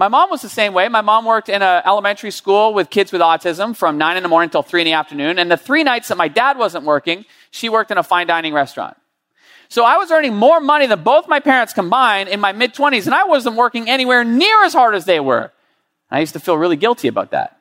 My 0.00 0.08
mom 0.08 0.30
was 0.30 0.40
the 0.40 0.48
same 0.48 0.72
way. 0.72 0.88
My 0.88 1.02
mom 1.02 1.26
worked 1.26 1.50
in 1.50 1.60
an 1.60 1.82
elementary 1.84 2.30
school 2.30 2.72
with 2.72 2.88
kids 2.88 3.12
with 3.12 3.20
autism 3.20 3.76
from 3.76 3.98
nine 3.98 4.16
in 4.16 4.22
the 4.22 4.30
morning 4.30 4.48
till 4.48 4.62
three 4.62 4.80
in 4.80 4.86
the 4.86 4.94
afternoon. 4.94 5.38
And 5.38 5.50
the 5.50 5.58
three 5.58 5.84
nights 5.84 6.08
that 6.08 6.16
my 6.16 6.26
dad 6.26 6.56
wasn't 6.56 6.86
working, 6.86 7.26
she 7.50 7.68
worked 7.68 7.90
in 7.90 7.98
a 7.98 8.02
fine 8.02 8.26
dining 8.26 8.54
restaurant. 8.54 8.96
So 9.68 9.84
I 9.84 9.98
was 9.98 10.10
earning 10.10 10.34
more 10.34 10.58
money 10.58 10.86
than 10.86 11.02
both 11.02 11.28
my 11.28 11.38
parents 11.38 11.74
combined 11.74 12.30
in 12.30 12.40
my 12.40 12.52
mid 12.52 12.72
20s, 12.72 13.04
and 13.04 13.14
I 13.14 13.24
wasn't 13.24 13.56
working 13.56 13.90
anywhere 13.90 14.24
near 14.24 14.64
as 14.64 14.72
hard 14.72 14.94
as 14.94 15.04
they 15.04 15.20
were. 15.20 15.52
I 16.10 16.20
used 16.20 16.32
to 16.32 16.40
feel 16.40 16.56
really 16.56 16.76
guilty 16.76 17.06
about 17.06 17.32
that. 17.32 17.58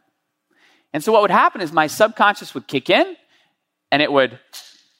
And 0.94 1.04
so 1.04 1.12
what 1.12 1.22
would 1.24 1.32
happen 1.32 1.60
is 1.60 1.74
my 1.74 1.88
subconscious 1.88 2.54
would 2.54 2.68
kick 2.68 2.90
in 2.90 3.18
and 3.92 4.02
it 4.02 4.14
would 4.14 4.40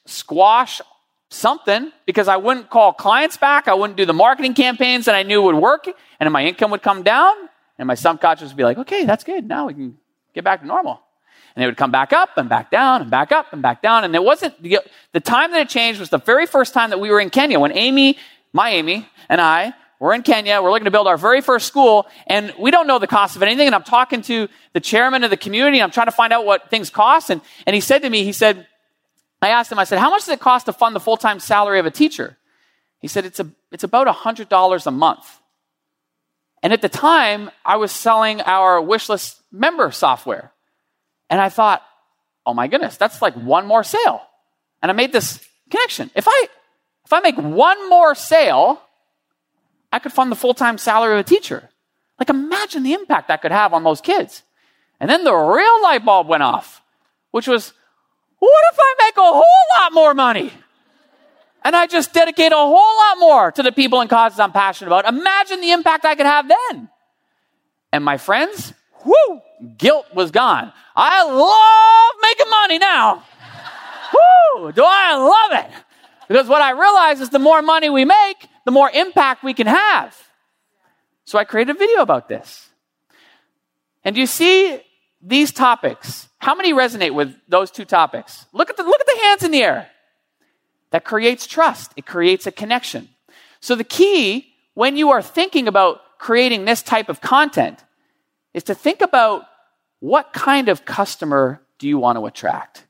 squash 0.04 0.82
something 1.30 1.92
because 2.06 2.28
I 2.28 2.36
wouldn't 2.36 2.68
call 2.68 2.92
clients 2.92 3.36
back. 3.36 3.68
I 3.68 3.74
wouldn't 3.74 3.96
do 3.96 4.04
the 4.04 4.12
marketing 4.12 4.52
campaigns 4.52 5.06
that 5.06 5.14
I 5.14 5.22
knew 5.22 5.40
would 5.42 5.54
work. 5.54 5.88
And 6.18 6.30
my 6.32 6.44
income 6.44 6.70
would 6.72 6.82
come 6.82 7.02
down 7.02 7.34
and 7.78 7.86
my 7.86 7.94
subconscious 7.94 8.50
would 8.50 8.56
be 8.56 8.64
like, 8.64 8.78
okay, 8.78 9.04
that's 9.04 9.24
good. 9.24 9.46
Now 9.48 9.66
we 9.66 9.74
can 9.74 9.96
get 10.34 10.44
back 10.44 10.60
to 10.60 10.66
normal. 10.66 11.00
And 11.56 11.64
it 11.64 11.66
would 11.66 11.76
come 11.76 11.90
back 11.90 12.12
up 12.12 12.30
and 12.36 12.48
back 12.48 12.70
down 12.70 13.02
and 13.02 13.10
back 13.10 13.32
up 13.32 13.52
and 13.52 13.62
back 13.62 13.82
down. 13.82 14.04
And 14.04 14.14
it 14.14 14.22
wasn't 14.22 14.60
the, 14.62 15.20
time 15.20 15.50
that 15.52 15.60
it 15.60 15.68
changed 15.68 15.98
was 15.98 16.10
the 16.10 16.18
very 16.18 16.46
first 16.46 16.74
time 16.74 16.90
that 16.90 17.00
we 17.00 17.10
were 17.10 17.20
in 17.20 17.30
Kenya 17.30 17.58
when 17.58 17.72
Amy, 17.76 18.18
my 18.52 18.70
Amy, 18.70 19.08
and 19.28 19.40
I 19.40 19.74
we're 20.00 20.14
in 20.14 20.22
Kenya. 20.22 20.62
We're 20.62 20.70
looking 20.70 20.86
to 20.86 20.90
build 20.90 21.06
our 21.06 21.18
very 21.18 21.42
first 21.42 21.66
school, 21.66 22.08
and 22.26 22.54
we 22.58 22.70
don't 22.70 22.86
know 22.86 22.98
the 22.98 23.06
cost 23.06 23.36
of 23.36 23.42
anything. 23.42 23.66
And 23.66 23.74
I'm 23.74 23.82
talking 23.82 24.22
to 24.22 24.48
the 24.72 24.80
chairman 24.80 25.24
of 25.24 25.30
the 25.30 25.36
community. 25.36 25.82
I'm 25.82 25.90
trying 25.90 26.06
to 26.06 26.12
find 26.12 26.32
out 26.32 26.46
what 26.46 26.70
things 26.70 26.88
cost. 26.88 27.28
And, 27.28 27.42
and 27.66 27.74
he 27.74 27.82
said 27.82 28.00
to 28.00 28.08
me, 28.08 28.24
he 28.24 28.32
said, 28.32 28.66
I 29.42 29.48
asked 29.48 29.72
him, 29.72 29.78
I 29.78 29.84
said, 29.84 29.98
how 29.98 30.10
much 30.10 30.22
does 30.22 30.34
it 30.34 30.40
cost 30.40 30.66
to 30.66 30.72
fund 30.72 30.94
the 30.94 31.00
full-time 31.00 31.40
salary 31.40 31.78
of 31.78 31.86
a 31.86 31.90
teacher? 31.90 32.36
He 33.00 33.08
said, 33.08 33.24
it's, 33.24 33.40
a, 33.40 33.48
it's 33.72 33.84
about 33.84 34.06
$100 34.06 34.86
a 34.86 34.90
month. 34.90 35.40
And 36.62 36.72
at 36.72 36.82
the 36.82 36.88
time, 36.88 37.50
I 37.64 37.76
was 37.76 37.90
selling 37.90 38.42
our 38.42 38.80
wishlist 38.80 39.40
member 39.50 39.90
software. 39.90 40.52
And 41.30 41.40
I 41.40 41.48
thought, 41.48 41.82
oh 42.44 42.52
my 42.52 42.68
goodness, 42.68 42.96
that's 42.96 43.22
like 43.22 43.34
one 43.34 43.66
more 43.66 43.82
sale. 43.82 44.22
And 44.82 44.90
I 44.90 44.94
made 44.94 45.12
this 45.12 45.42
connection. 45.70 46.10
If 46.14 46.26
I, 46.28 46.48
if 47.06 47.12
I 47.12 47.20
make 47.20 47.36
one 47.36 47.88
more 47.88 48.14
sale, 48.14 48.82
I 49.92 49.98
could 49.98 50.12
fund 50.12 50.30
the 50.30 50.36
full 50.36 50.54
time 50.54 50.76
salary 50.76 51.14
of 51.14 51.20
a 51.20 51.28
teacher. 51.28 51.70
Like, 52.18 52.28
imagine 52.28 52.82
the 52.82 52.92
impact 52.92 53.28
that 53.28 53.40
could 53.40 53.52
have 53.52 53.72
on 53.72 53.82
those 53.82 54.02
kids. 54.02 54.42
And 55.00 55.08
then 55.08 55.24
the 55.24 55.34
real 55.34 55.82
light 55.82 56.04
bulb 56.04 56.28
went 56.28 56.42
off, 56.42 56.82
which 57.30 57.48
was, 57.48 57.72
what 58.38 58.64
if 58.72 58.78
I 58.78 58.89
whole 59.32 59.80
lot 59.80 59.92
more 59.92 60.14
money? 60.14 60.52
And 61.62 61.76
I 61.76 61.86
just 61.86 62.12
dedicate 62.12 62.52
a 62.52 62.56
whole 62.56 62.74
lot 62.74 63.18
more 63.18 63.52
to 63.52 63.62
the 63.62 63.72
people 63.72 64.00
and 64.00 64.08
causes 64.08 64.38
I'm 64.40 64.52
passionate 64.52 64.88
about. 64.88 65.06
Imagine 65.06 65.60
the 65.60 65.72
impact 65.72 66.04
I 66.04 66.14
could 66.14 66.26
have 66.26 66.48
then. 66.48 66.88
And 67.92 68.04
my 68.04 68.16
friends, 68.16 68.72
whoo, 69.04 69.40
guilt 69.76 70.06
was 70.14 70.30
gone. 70.30 70.72
I 70.96 71.24
love 71.24 72.22
making 72.22 72.50
money 72.50 72.78
now. 72.78 73.24
whoo, 74.14 74.72
do 74.72 74.82
I 74.84 75.16
love 75.16 75.64
it? 75.64 75.70
Because 76.28 76.46
what 76.46 76.62
I 76.62 76.70
realize 76.70 77.20
is 77.20 77.30
the 77.30 77.38
more 77.38 77.60
money 77.60 77.90
we 77.90 78.04
make, 78.04 78.48
the 78.64 78.70
more 78.70 78.90
impact 78.90 79.42
we 79.42 79.52
can 79.52 79.66
have. 79.66 80.16
So 81.24 81.38
I 81.38 81.44
created 81.44 81.76
a 81.76 81.78
video 81.78 82.00
about 82.00 82.28
this. 82.28 82.70
And 84.04 84.16
you 84.16 84.26
see 84.26 84.80
these 85.20 85.52
topics? 85.52 86.28
How 86.40 86.54
many 86.54 86.72
resonate 86.72 87.14
with 87.14 87.34
those 87.48 87.70
two 87.70 87.84
topics? 87.84 88.46
Look 88.52 88.70
at 88.70 88.76
the, 88.76 88.82
look 88.82 89.00
at 89.00 89.06
the 89.06 89.20
hands 89.22 89.42
in 89.44 89.52
the 89.52 89.62
air. 89.62 89.88
That 90.90 91.04
creates 91.04 91.46
trust. 91.46 91.92
It 91.96 92.06
creates 92.06 92.46
a 92.46 92.52
connection. 92.52 93.08
So 93.60 93.76
the 93.76 93.84
key 93.84 94.52
when 94.74 94.96
you 94.96 95.10
are 95.10 95.22
thinking 95.22 95.68
about 95.68 96.00
creating 96.18 96.64
this 96.64 96.82
type 96.82 97.08
of 97.08 97.20
content 97.20 97.84
is 98.54 98.64
to 98.64 98.74
think 98.74 99.00
about 99.00 99.44
what 100.00 100.32
kind 100.32 100.68
of 100.68 100.84
customer 100.84 101.62
do 101.78 101.86
you 101.86 101.98
want 101.98 102.18
to 102.18 102.26
attract? 102.26 102.84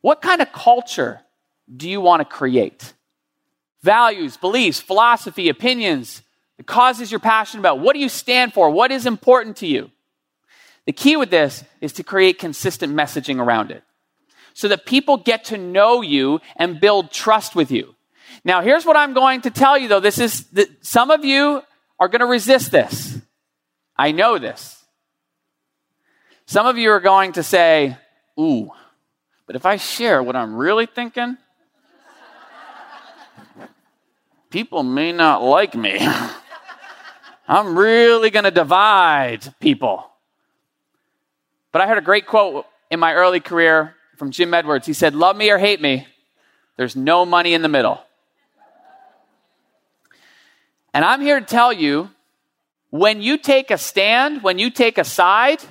What 0.00 0.22
kind 0.22 0.40
of 0.40 0.52
culture 0.52 1.20
do 1.76 1.88
you 1.88 2.00
want 2.00 2.20
to 2.20 2.24
create? 2.24 2.94
values, 3.86 4.36
beliefs, 4.36 4.80
philosophy, 4.80 5.48
opinions, 5.48 6.22
the 6.56 6.64
causes 6.64 7.10
you're 7.10 7.20
passionate 7.20 7.60
about. 7.60 7.78
What 7.78 7.94
do 7.94 8.00
you 8.00 8.08
stand 8.08 8.52
for? 8.52 8.68
What 8.68 8.90
is 8.90 9.06
important 9.06 9.58
to 9.58 9.66
you? 9.66 9.90
The 10.86 10.92
key 10.92 11.16
with 11.16 11.30
this 11.30 11.64
is 11.80 11.92
to 11.94 12.04
create 12.04 12.38
consistent 12.38 12.94
messaging 12.94 13.40
around 13.40 13.70
it 13.70 13.82
so 14.54 14.68
that 14.68 14.86
people 14.86 15.18
get 15.18 15.44
to 15.44 15.58
know 15.58 16.00
you 16.00 16.40
and 16.56 16.80
build 16.80 17.10
trust 17.10 17.54
with 17.54 17.70
you. 17.70 17.94
Now, 18.44 18.62
here's 18.62 18.86
what 18.86 18.96
I'm 18.96 19.12
going 19.12 19.42
to 19.42 19.50
tell 19.50 19.76
you 19.76 19.88
though. 19.88 20.00
This 20.00 20.18
is 20.18 20.44
that 20.50 20.68
some 20.84 21.10
of 21.10 21.24
you 21.24 21.62
are 21.98 22.08
going 22.08 22.20
to 22.20 22.26
resist 22.26 22.70
this. 22.70 23.18
I 23.96 24.12
know 24.12 24.38
this. 24.38 24.84
Some 26.46 26.66
of 26.66 26.78
you 26.78 26.90
are 26.90 27.00
going 27.00 27.32
to 27.32 27.42
say, 27.42 27.96
ooh, 28.38 28.70
but 29.46 29.56
if 29.56 29.66
I 29.66 29.76
share 29.76 30.22
what 30.22 30.36
I'm 30.36 30.54
really 30.54 30.86
thinking, 30.86 31.36
people 34.50 34.84
may 34.84 35.12
not 35.12 35.42
like 35.42 35.74
me. 35.74 35.98
I'm 37.48 37.76
really 37.76 38.30
going 38.30 38.44
to 38.44 38.50
divide 38.50 39.54
people. 39.60 40.10
But 41.76 41.82
I 41.82 41.88
heard 41.88 41.98
a 41.98 42.00
great 42.00 42.26
quote 42.26 42.64
in 42.90 42.98
my 42.98 43.12
early 43.12 43.38
career 43.38 43.96
from 44.16 44.30
Jim 44.30 44.54
Edwards. 44.54 44.86
He 44.86 44.94
said, 44.94 45.14
Love 45.14 45.36
me 45.36 45.50
or 45.50 45.58
hate 45.58 45.78
me, 45.78 46.06
there's 46.78 46.96
no 46.96 47.26
money 47.26 47.52
in 47.52 47.60
the 47.60 47.68
middle. 47.68 48.00
And 50.94 51.04
I'm 51.04 51.20
here 51.20 51.38
to 51.38 51.44
tell 51.44 51.74
you 51.74 52.08
when 52.88 53.20
you 53.20 53.36
take 53.36 53.70
a 53.70 53.76
stand, 53.76 54.42
when 54.42 54.58
you 54.58 54.70
take 54.70 54.96
a 54.96 55.04
side, 55.04 55.62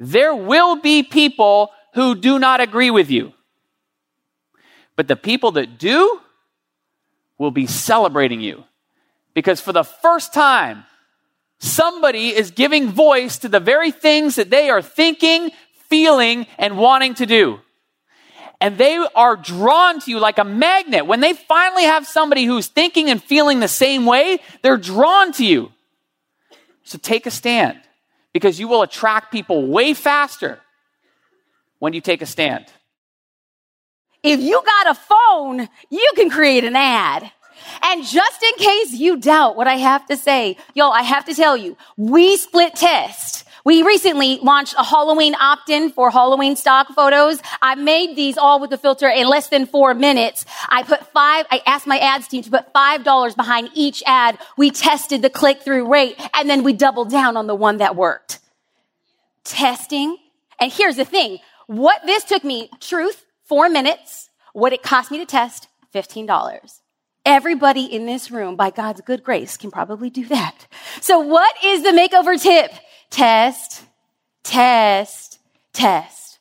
there 0.00 0.34
will 0.34 0.80
be 0.80 1.04
people 1.04 1.70
who 1.94 2.16
do 2.16 2.40
not 2.40 2.60
agree 2.60 2.90
with 2.90 3.08
you. 3.08 3.34
But 4.96 5.06
the 5.06 5.14
people 5.14 5.52
that 5.52 5.78
do, 5.78 6.20
will 7.38 7.52
be 7.52 7.68
celebrating 7.68 8.40
you. 8.40 8.64
Because 9.32 9.60
for 9.60 9.72
the 9.72 9.84
first 9.84 10.34
time, 10.34 10.86
somebody 11.64 12.28
is 12.34 12.50
giving 12.50 12.90
voice 12.90 13.38
to 13.38 13.48
the 13.48 13.60
very 13.60 13.90
things 13.90 14.36
that 14.36 14.50
they 14.50 14.70
are 14.70 14.82
thinking, 14.82 15.50
feeling, 15.88 16.46
and 16.58 16.78
wanting 16.78 17.14
to 17.14 17.26
do. 17.26 17.60
And 18.60 18.78
they 18.78 18.96
are 19.14 19.36
drawn 19.36 20.00
to 20.00 20.10
you 20.10 20.18
like 20.18 20.38
a 20.38 20.44
magnet. 20.44 21.06
When 21.06 21.20
they 21.20 21.32
finally 21.32 21.84
have 21.84 22.06
somebody 22.06 22.44
who's 22.44 22.68
thinking 22.68 23.10
and 23.10 23.22
feeling 23.22 23.60
the 23.60 23.68
same 23.68 24.06
way, 24.06 24.40
they're 24.62 24.76
drawn 24.76 25.32
to 25.32 25.44
you. 25.44 25.72
So 26.84 26.98
take 26.98 27.26
a 27.26 27.30
stand 27.30 27.80
because 28.32 28.60
you 28.60 28.68
will 28.68 28.82
attract 28.82 29.32
people 29.32 29.66
way 29.66 29.94
faster 29.94 30.60
when 31.78 31.92
you 31.92 32.00
take 32.00 32.22
a 32.22 32.26
stand. 32.26 32.66
If 34.22 34.40
you 34.40 34.62
got 34.64 34.86
a 34.86 34.94
phone, 34.94 35.68
you 35.90 36.12
can 36.16 36.30
create 36.30 36.64
an 36.64 36.76
ad. 36.76 37.30
And 37.82 38.04
just 38.04 38.42
in 38.42 38.54
case 38.54 38.92
you 38.92 39.16
doubt 39.16 39.56
what 39.56 39.66
I 39.66 39.76
have 39.76 40.06
to 40.06 40.16
say, 40.16 40.56
yo, 40.74 40.90
I 40.90 41.02
have 41.02 41.24
to 41.26 41.34
tell 41.34 41.56
you, 41.56 41.76
we 41.96 42.36
split 42.36 42.74
test. 42.74 43.44
We 43.64 43.82
recently 43.82 44.38
launched 44.40 44.74
a 44.76 44.84
Halloween 44.84 45.34
opt-in 45.34 45.90
for 45.90 46.10
Halloween 46.10 46.54
stock 46.54 46.88
photos. 46.88 47.40
I 47.62 47.76
made 47.76 48.14
these 48.14 48.36
all 48.36 48.60
with 48.60 48.68
the 48.68 48.76
filter 48.76 49.08
in 49.08 49.26
less 49.26 49.48
than 49.48 49.64
four 49.64 49.94
minutes. 49.94 50.44
I 50.68 50.82
put 50.82 51.10
five, 51.12 51.46
I 51.50 51.62
asked 51.66 51.86
my 51.86 51.98
ads 51.98 52.28
team 52.28 52.42
to 52.42 52.50
put 52.50 52.72
five 52.74 53.04
dollars 53.04 53.34
behind 53.34 53.70
each 53.72 54.02
ad. 54.06 54.38
We 54.58 54.70
tested 54.70 55.22
the 55.22 55.30
click-through 55.30 55.90
rate 55.90 56.20
and 56.34 56.48
then 56.50 56.62
we 56.62 56.74
doubled 56.74 57.10
down 57.10 57.38
on 57.38 57.46
the 57.46 57.54
one 57.54 57.78
that 57.78 57.96
worked. 57.96 58.38
Testing. 59.44 60.18
And 60.60 60.70
here's 60.70 60.96
the 60.96 61.06
thing. 61.06 61.38
What 61.66 62.02
this 62.04 62.24
took 62.24 62.44
me, 62.44 62.68
truth, 62.80 63.24
four 63.44 63.70
minutes. 63.70 64.28
What 64.52 64.74
it 64.74 64.82
cost 64.82 65.10
me 65.10 65.18
to 65.18 65.26
test, 65.26 65.68
$15. 65.94 66.83
Everybody 67.26 67.84
in 67.84 68.04
this 68.04 68.30
room, 68.30 68.54
by 68.54 68.70
God's 68.70 69.00
good 69.00 69.22
grace, 69.22 69.56
can 69.56 69.70
probably 69.70 70.10
do 70.10 70.26
that. 70.26 70.66
So 71.00 71.20
what 71.20 71.54
is 71.64 71.82
the 71.82 71.90
makeover 71.90 72.40
tip? 72.40 72.70
Test, 73.08 73.82
test, 74.42 75.38
test. 75.72 76.38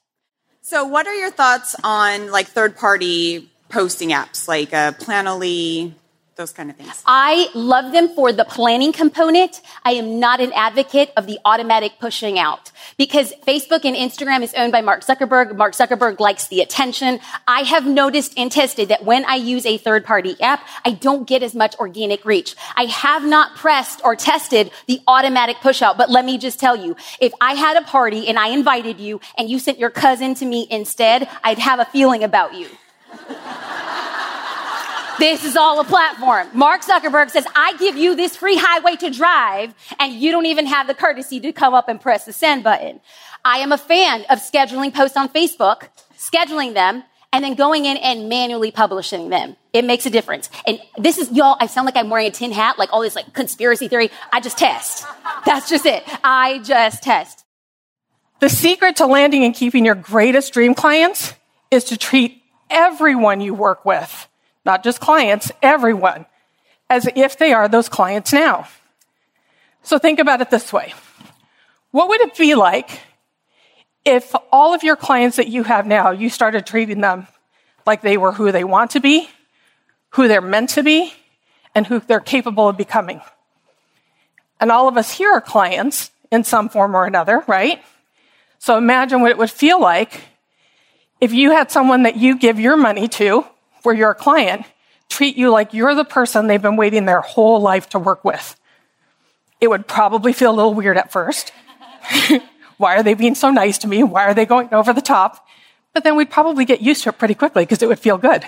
So 0.61 0.85
what 0.85 1.07
are 1.07 1.15
your 1.15 1.31
thoughts 1.31 1.75
on 1.83 2.31
like 2.31 2.47
third 2.47 2.75
party 2.75 3.49
posting 3.69 4.09
apps 4.09 4.47
like 4.47 4.73
uh, 4.73 4.91
Planoly, 4.93 5.93
those 6.35 6.51
kind 6.51 6.69
of 6.69 6.75
things? 6.75 7.03
I 7.05 7.49
love 7.53 7.91
them 7.91 8.09
for 8.09 8.31
the 8.31 8.45
planning 8.45 8.91
component. 8.91 9.61
I 9.83 9.91
am 9.91 10.19
not 10.19 10.39
an 10.39 10.51
advocate 10.53 11.11
of 11.15 11.27
the 11.27 11.39
automatic 11.45 11.93
pushing 11.99 12.39
out 12.39 12.71
because 12.97 13.33
Facebook 13.45 13.85
and 13.85 13.95
Instagram 13.95 14.41
is 14.41 14.53
owned 14.55 14.71
by 14.71 14.81
Mark 14.81 15.03
Zuckerberg. 15.03 15.55
Mark 15.55 15.73
Zuckerberg 15.73 16.19
likes 16.19 16.47
the 16.47 16.61
attention. 16.61 17.19
I 17.47 17.61
have 17.61 17.85
noticed 17.85 18.33
and 18.37 18.51
tested 18.51 18.89
that 18.89 19.05
when 19.05 19.25
I 19.25 19.35
use 19.35 19.65
a 19.65 19.77
third 19.77 20.05
party 20.05 20.35
app, 20.41 20.67
I 20.85 20.91
don't 20.91 21.27
get 21.27 21.43
as 21.43 21.55
much 21.55 21.75
organic 21.77 22.25
reach. 22.25 22.55
I 22.75 22.85
have 22.85 23.23
not 23.23 23.55
pressed 23.55 24.01
or 24.03 24.15
tested 24.15 24.71
the 24.87 25.01
automatic 25.07 25.57
push 25.57 25.81
out, 25.81 25.97
but 25.97 26.09
let 26.09 26.25
me 26.25 26.37
just 26.37 26.59
tell 26.59 26.75
you, 26.75 26.95
if 27.19 27.33
I 27.41 27.53
had 27.53 27.77
a 27.77 27.81
party 27.81 28.27
and 28.27 28.39
I 28.39 28.49
invited 28.49 28.99
you 28.99 29.21
and 29.37 29.49
you 29.49 29.59
sent 29.59 29.79
your 29.79 29.89
cousin 29.89 30.35
to 30.35 30.45
me 30.45 30.67
instead, 30.69 31.29
I'd 31.43 31.59
have 31.59 31.79
a 31.79 31.85
feeling 31.85 32.23
about 32.23 32.53
you. 32.53 32.67
This 35.19 35.45
is 35.45 35.55
all 35.55 35.79
a 35.79 35.83
platform. 35.83 36.47
Mark 36.53 36.81
Zuckerberg 36.81 37.29
says, 37.29 37.45
I 37.55 37.77
give 37.77 37.95
you 37.95 38.15
this 38.15 38.35
free 38.35 38.57
highway 38.57 38.95
to 38.97 39.09
drive, 39.09 39.73
and 39.99 40.13
you 40.13 40.31
don't 40.31 40.47
even 40.47 40.65
have 40.65 40.87
the 40.87 40.93
courtesy 40.93 41.39
to 41.41 41.53
come 41.53 41.73
up 41.73 41.87
and 41.87 42.01
press 42.01 42.25
the 42.25 42.33
send 42.33 42.63
button. 42.63 42.99
I 43.45 43.59
am 43.59 43.71
a 43.71 43.77
fan 43.77 44.25
of 44.29 44.39
scheduling 44.39 44.93
posts 44.93 45.15
on 45.15 45.29
Facebook, 45.29 45.89
scheduling 46.17 46.73
them, 46.73 47.03
and 47.31 47.43
then 47.43 47.55
going 47.55 47.85
in 47.85 47.97
and 47.97 48.29
manually 48.29 48.71
publishing 48.71 49.29
them. 49.29 49.55
It 49.71 49.85
makes 49.85 50.05
a 50.05 50.09
difference. 50.09 50.49
And 50.65 50.79
this 50.97 51.17
is, 51.17 51.31
y'all, 51.31 51.57
I 51.59 51.67
sound 51.67 51.85
like 51.85 51.95
I'm 51.95 52.09
wearing 52.09 52.27
a 52.27 52.31
tin 52.31 52.51
hat, 52.51 52.77
like 52.77 52.93
all 52.93 53.01
this 53.01 53.15
like 53.15 53.33
conspiracy 53.33 53.87
theory. 53.87 54.11
I 54.31 54.39
just 54.39 54.57
test. 54.57 55.05
That's 55.45 55.69
just 55.69 55.85
it. 55.85 56.03
I 56.23 56.59
just 56.59 57.03
test. 57.03 57.43
The 58.39 58.49
secret 58.49 58.97
to 58.97 59.07
landing 59.07 59.43
and 59.43 59.53
keeping 59.53 59.85
your 59.85 59.95
greatest 59.95 60.53
dream 60.53 60.75
clients 60.75 61.33
is 61.71 61.85
to 61.85 61.97
treat 61.97 62.41
everyone 62.69 63.41
you 63.41 63.53
work 63.53 63.83
with 63.83 64.27
not 64.65 64.83
just 64.83 64.99
clients, 64.99 65.51
everyone, 65.61 66.25
as 66.89 67.07
if 67.15 67.37
they 67.37 67.53
are 67.53 67.67
those 67.67 67.89
clients 67.89 68.31
now. 68.33 68.67
So 69.83 69.97
think 69.97 70.19
about 70.19 70.41
it 70.41 70.49
this 70.49 70.71
way. 70.71 70.93
What 71.91 72.09
would 72.09 72.21
it 72.21 72.37
be 72.37 72.55
like 72.55 73.01
if 74.05 74.33
all 74.51 74.73
of 74.73 74.83
your 74.83 74.95
clients 74.95 75.37
that 75.37 75.47
you 75.47 75.63
have 75.63 75.85
now, 75.85 76.11
you 76.11 76.29
started 76.29 76.65
treating 76.65 77.01
them 77.01 77.27
like 77.85 78.01
they 78.01 78.17
were 78.17 78.31
who 78.31 78.51
they 78.51 78.63
want 78.63 78.91
to 78.91 78.99
be, 78.99 79.29
who 80.11 80.27
they're 80.27 80.41
meant 80.41 80.71
to 80.71 80.83
be, 80.83 81.13
and 81.75 81.85
who 81.85 81.99
they're 81.99 82.19
capable 82.19 82.69
of 82.69 82.77
becoming? 82.77 83.21
And 84.59 84.71
all 84.71 84.87
of 84.87 84.97
us 84.97 85.11
here 85.11 85.31
are 85.31 85.41
clients 85.41 86.11
in 86.31 86.43
some 86.43 86.69
form 86.69 86.95
or 86.95 87.05
another, 87.05 87.43
right? 87.47 87.83
So 88.59 88.77
imagine 88.77 89.21
what 89.21 89.31
it 89.31 89.37
would 89.37 89.51
feel 89.51 89.79
like 89.81 90.21
if 91.19 91.33
you 91.33 91.51
had 91.51 91.69
someone 91.69 92.03
that 92.03 92.15
you 92.15 92.37
give 92.37 92.59
your 92.59 92.77
money 92.77 93.07
to 93.09 93.45
where 93.83 93.95
your 93.95 94.13
client 94.13 94.65
treat 95.09 95.37
you 95.37 95.51
like 95.51 95.73
you're 95.73 95.95
the 95.95 96.05
person 96.05 96.47
they've 96.47 96.61
been 96.61 96.75
waiting 96.75 97.05
their 97.05 97.21
whole 97.21 97.61
life 97.61 97.89
to 97.89 97.99
work 97.99 98.25
with. 98.25 98.59
It 99.61 99.69
would 99.69 99.87
probably 99.87 100.33
feel 100.33 100.51
a 100.51 100.55
little 100.55 100.73
weird 100.73 100.97
at 100.97 101.11
first. 101.11 101.53
Why 102.77 102.95
are 102.95 103.03
they 103.03 103.13
being 103.13 103.35
so 103.35 103.49
nice 103.49 103.77
to 103.79 103.87
me? 103.87 104.03
Why 104.03 104.25
are 104.25 104.33
they 104.33 104.45
going 104.45 104.73
over 104.73 104.91
the 104.91 105.01
top? 105.01 105.45
But 105.93 106.03
then 106.03 106.15
we'd 106.15 106.31
probably 106.31 106.65
get 106.65 106.81
used 106.81 107.03
to 107.03 107.09
it 107.09 107.19
pretty 107.19 107.35
quickly 107.35 107.63
because 107.63 107.81
it 107.83 107.87
would 107.87 107.99
feel 107.99 108.17
good. 108.17 108.43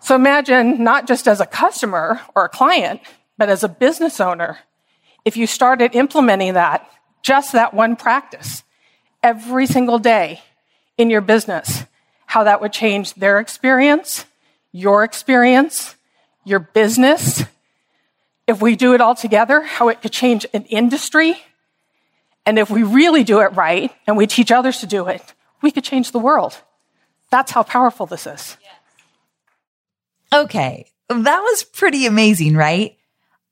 So 0.00 0.14
imagine 0.14 0.82
not 0.82 1.06
just 1.06 1.28
as 1.28 1.40
a 1.40 1.46
customer 1.46 2.20
or 2.34 2.44
a 2.44 2.48
client, 2.48 3.00
but 3.36 3.48
as 3.48 3.64
a 3.64 3.68
business 3.68 4.20
owner, 4.20 4.58
if 5.24 5.36
you 5.36 5.46
started 5.46 5.94
implementing 5.94 6.54
that, 6.54 6.88
just 7.22 7.52
that 7.52 7.74
one 7.74 7.96
practice 7.96 8.64
every 9.22 9.66
single 9.66 9.98
day 9.98 10.40
in 10.98 11.10
your 11.10 11.20
business, 11.20 11.84
how 12.32 12.44
that 12.44 12.62
would 12.62 12.72
change 12.72 13.12
their 13.12 13.38
experience, 13.38 14.24
your 14.72 15.04
experience, 15.04 15.96
your 16.46 16.60
business. 16.60 17.44
If 18.46 18.62
we 18.62 18.74
do 18.74 18.94
it 18.94 19.02
all 19.02 19.14
together, 19.14 19.60
how 19.60 19.90
it 19.90 20.00
could 20.00 20.12
change 20.12 20.46
an 20.54 20.64
industry. 20.64 21.36
And 22.46 22.58
if 22.58 22.70
we 22.70 22.84
really 22.84 23.22
do 23.22 23.40
it 23.40 23.48
right 23.48 23.92
and 24.06 24.16
we 24.16 24.26
teach 24.26 24.50
others 24.50 24.80
to 24.80 24.86
do 24.86 25.08
it, 25.08 25.34
we 25.60 25.70
could 25.70 25.84
change 25.84 26.12
the 26.12 26.18
world. 26.18 26.58
That's 27.30 27.52
how 27.52 27.64
powerful 27.64 28.06
this 28.06 28.26
is. 28.26 28.56
Okay. 30.32 30.86
That 31.10 31.40
was 31.40 31.64
pretty 31.64 32.06
amazing, 32.06 32.56
right? 32.56 32.96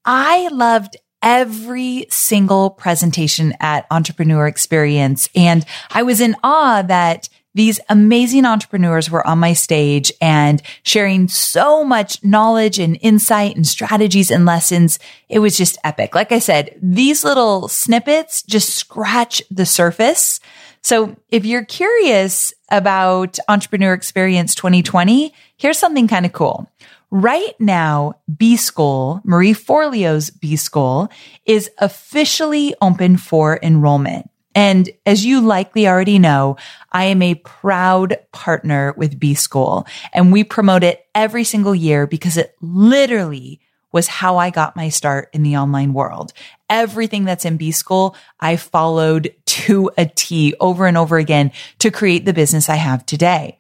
I 0.07 0.49
loved 0.49 0.97
every 1.21 2.07
single 2.09 2.71
presentation 2.71 3.53
at 3.61 3.87
Entrepreneur 3.91 4.47
Experience. 4.47 5.29
And 5.35 5.67
I 5.91 6.03
was 6.03 6.23
in 6.23 6.35
awe 6.43 6.81
that 6.81 7.29
these 7.55 7.81
amazing 7.89 8.45
entrepreneurs 8.45 9.11
were 9.11 9.27
on 9.27 9.39
my 9.39 9.53
stage 9.53 10.13
and 10.21 10.63
sharing 10.83 11.29
so 11.29 11.85
much 11.85 12.23
knowledge 12.23 12.79
and 12.79 12.99
insight 13.01 13.57
and 13.57 13.67
strategies 13.67 14.31
and 14.31 14.47
lessons. 14.47 14.99
It 15.29 15.41
was 15.41 15.57
just 15.57 15.79
epic. 15.83 16.15
Like 16.15 16.33
I 16.33 16.39
said, 16.39 16.79
these 16.81 17.25
little 17.25 17.69
snippets 17.69 18.43
just 18.43 18.75
scratch 18.75 19.43
the 19.51 19.67
surface. 19.67 20.41
So 20.83 21.17
if 21.29 21.45
you're 21.45 21.65
curious 21.65 22.55
about 22.71 23.39
Entrepreneur 23.49 23.93
Experience 23.93 24.55
2020, 24.55 25.35
here's 25.57 25.79
something 25.79 26.09
kind 26.09 26.25
of 26.25 26.33
cool. 26.33 26.71
Right 27.11 27.59
now, 27.59 28.15
B 28.37 28.57
School, 28.57 29.21
Marie 29.25 29.53
Forleo's 29.53 30.31
B 30.31 30.55
School 30.55 31.09
is 31.45 31.69
officially 31.79 32.75
open 32.81 33.17
for 33.17 33.59
enrollment. 33.63 34.31
And 34.61 34.91
as 35.07 35.25
you 35.25 35.41
likely 35.41 35.89
already 35.89 36.19
know, 36.19 36.59
I 36.93 37.05
am 37.05 37.23
a 37.23 37.35
proud 37.37 38.19
partner 38.31 38.93
with 38.95 39.19
B 39.19 39.33
School 39.33 39.87
and 40.13 40.31
we 40.31 40.45
promote 40.45 40.85
it 40.85 41.07
every 41.15 41.45
single 41.45 41.75
year 41.75 42.07
because 42.07 42.37
it 42.37 42.55
literally 42.61 43.59
was 43.91 44.07
how 44.07 44.37
I 44.37 44.51
got 44.51 44.77
my 44.77 44.91
start 44.91 45.31
in 45.33 45.45
the 45.45 45.57
online 45.57 45.95
world. 45.95 46.35
Everything 46.69 47.25
that's 47.25 47.47
in 47.47 47.57
B 47.57 47.73
School, 47.73 48.15
I 48.39 48.57
followed 48.57 49.35
to 49.47 49.91
a 49.97 50.05
T 50.05 50.55
over 50.61 50.87
and 50.87 50.99
over 50.99 51.17
again 51.17 51.53
to 51.79 51.91
create 51.91 52.27
the 52.27 52.35
business 52.35 52.69
I 52.69 52.77
have 52.77 53.07
today. 53.07 53.60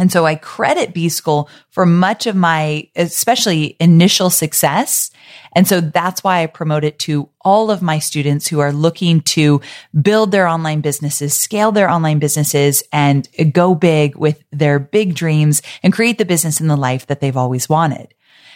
And 0.00 0.10
so 0.10 0.24
I 0.24 0.34
credit 0.34 0.94
B 0.94 1.10
School 1.10 1.50
for 1.68 1.84
much 1.84 2.26
of 2.26 2.34
my, 2.34 2.88
especially 2.96 3.76
initial 3.78 4.30
success. 4.30 5.10
And 5.52 5.68
so 5.68 5.82
that's 5.82 6.24
why 6.24 6.42
I 6.42 6.46
promote 6.46 6.84
it 6.84 6.98
to 7.00 7.28
all 7.42 7.70
of 7.70 7.82
my 7.82 7.98
students 7.98 8.48
who 8.48 8.60
are 8.60 8.72
looking 8.72 9.20
to 9.20 9.60
build 10.00 10.30
their 10.30 10.46
online 10.46 10.80
businesses, 10.80 11.34
scale 11.34 11.70
their 11.70 11.90
online 11.90 12.18
businesses 12.18 12.82
and 12.94 13.28
go 13.52 13.74
big 13.74 14.16
with 14.16 14.42
their 14.50 14.78
big 14.78 15.14
dreams 15.14 15.60
and 15.82 15.92
create 15.92 16.16
the 16.16 16.24
business 16.24 16.60
and 16.60 16.70
the 16.70 16.76
life 16.76 17.06
that 17.08 17.20
they've 17.20 17.36
always 17.36 17.68
wanted. 17.68 18.14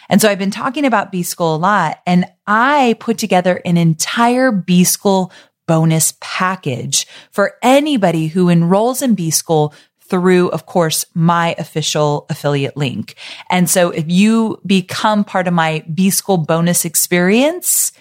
And 0.09 0.19
so 0.19 0.29
I've 0.29 0.39
been 0.39 0.49
talking 0.49 0.85
about 0.85 1.11
B 1.11 1.21
School 1.21 1.55
a 1.55 1.57
lot 1.57 2.01
and 2.07 2.25
I 2.47 2.95
put 2.99 3.19
together 3.19 3.61
an 3.65 3.77
entire 3.77 4.51
B 4.51 4.83
School 4.83 5.31
bonus 5.67 6.15
package 6.21 7.07
for 7.31 7.55
anybody 7.61 8.27
who 8.27 8.49
enrolls 8.49 9.03
in 9.03 9.13
B 9.13 9.29
School 9.29 9.73
through, 10.09 10.49
of 10.49 10.65
course, 10.65 11.05
my 11.13 11.55
official 11.57 12.25
affiliate 12.29 12.77
link. 12.77 13.15
And 13.49 13.69
so 13.69 13.89
if 13.89 14.05
you 14.07 14.59
become 14.65 15.23
part 15.23 15.47
of 15.47 15.53
my 15.53 15.83
B 15.93 16.09
School 16.09 16.37
bonus 16.37 16.85
experience, 16.85 17.91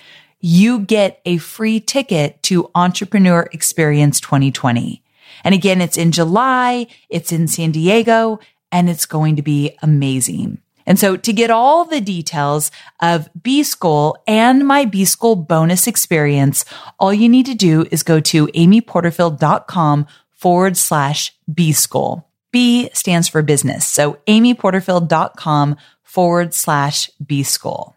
you 0.40 0.80
get 0.80 1.20
a 1.24 1.38
free 1.38 1.80
ticket 1.80 2.42
to 2.44 2.70
Entrepreneur 2.74 3.48
Experience 3.52 4.20
2020. 4.20 5.02
And 5.42 5.54
again, 5.54 5.80
it's 5.80 5.96
in 5.96 6.12
July, 6.12 6.86
it's 7.08 7.32
in 7.32 7.48
San 7.48 7.70
Diego, 7.70 8.38
and 8.70 8.90
it's 8.90 9.06
going 9.06 9.36
to 9.36 9.42
be 9.42 9.76
amazing. 9.82 10.58
And 10.86 10.98
so 10.98 11.16
to 11.16 11.32
get 11.32 11.50
all 11.50 11.84
the 11.84 12.00
details 12.00 12.70
of 13.00 13.28
B 13.40 13.62
School 13.62 14.18
and 14.26 14.66
my 14.66 14.84
B 14.84 15.04
School 15.04 15.36
bonus 15.36 15.86
experience, 15.86 16.64
all 16.98 17.14
you 17.14 17.28
need 17.28 17.46
to 17.46 17.54
do 17.54 17.86
is 17.90 18.02
go 18.02 18.20
to 18.20 18.48
amyporterfield.com 18.48 20.06
forward 20.44 20.76
slash 20.76 21.34
B 21.50 21.72
school. 21.72 22.28
B 22.52 22.90
stands 22.92 23.28
for 23.28 23.40
business. 23.40 23.86
So 23.86 24.18
amyporterfield.com 24.28 25.76
forward 26.02 26.52
slash 26.52 27.08
B 27.24 27.42
school. 27.42 27.96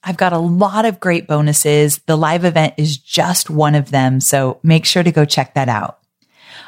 I've 0.00 0.16
got 0.16 0.32
a 0.32 0.38
lot 0.38 0.84
of 0.84 1.00
great 1.00 1.26
bonuses. 1.26 1.98
The 2.06 2.16
live 2.16 2.44
event 2.44 2.74
is 2.76 2.96
just 2.96 3.50
one 3.50 3.74
of 3.74 3.90
them. 3.90 4.20
So 4.20 4.60
make 4.62 4.84
sure 4.84 5.02
to 5.02 5.10
go 5.10 5.24
check 5.24 5.54
that 5.54 5.68
out. 5.68 5.98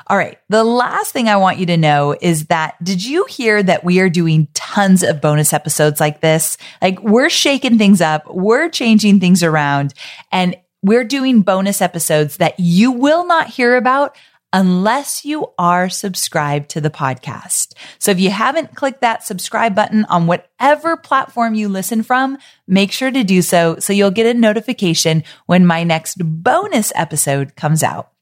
All 0.09 0.17
right. 0.17 0.41
The 0.49 0.65
last 0.65 1.13
thing 1.13 1.29
I 1.29 1.37
want 1.37 1.59
you 1.59 1.67
to 1.67 1.77
know 1.77 2.17
is 2.21 2.47
that 2.47 2.75
did 2.83 3.05
you 3.05 3.27
hear 3.27 3.63
that 3.63 3.85
we 3.85 4.01
are 4.01 4.11
doing 4.11 4.49
tons 4.55 5.05
of 5.05 5.21
bonus 5.21 5.53
episodes 5.53 6.01
like 6.01 6.21
this? 6.21 6.59
Like 6.83 7.01
we're 7.01 7.31
shaking 7.31 7.79
things 7.79 8.01
up. 8.01 8.25
We're 8.35 8.71
changing 8.71 9.21
things 9.21 9.45
around 9.45 9.95
and 10.33 10.57
we're 10.83 11.05
doing 11.05 11.43
bonus 11.43 11.81
episodes 11.81 12.39
that 12.39 12.59
you 12.59 12.91
will 12.91 13.25
not 13.25 13.47
hear 13.49 13.77
about 13.77 14.17
unless 14.57 15.23
you 15.23 15.53
are 15.59 15.91
subscribed 15.91 16.71
to 16.71 16.81
the 16.81 16.89
podcast. 16.89 17.75
So 17.99 18.11
if 18.11 18.19
you 18.19 18.31
haven't 18.31 18.75
clicked 18.75 19.03
that 19.03 19.23
subscribe 19.23 19.75
button 19.75 20.07
on 20.07 20.27
whatever 20.27 20.97
platform 20.97 21.55
you 21.55 21.69
listen 21.69 22.03
from, 22.03 22.39
make 22.67 22.91
sure 22.91 23.11
to 23.11 23.23
do 23.23 23.43
so 23.43 23.79
so 23.79 23.93
you'll 23.93 24.11
get 24.11 24.35
a 24.35 24.39
notification 24.39 25.25
when 25.45 25.67
my 25.67 25.85
next 25.85 26.17
bonus 26.19 26.91
episode 26.95 27.55
comes 27.55 27.83
out. 27.83 28.13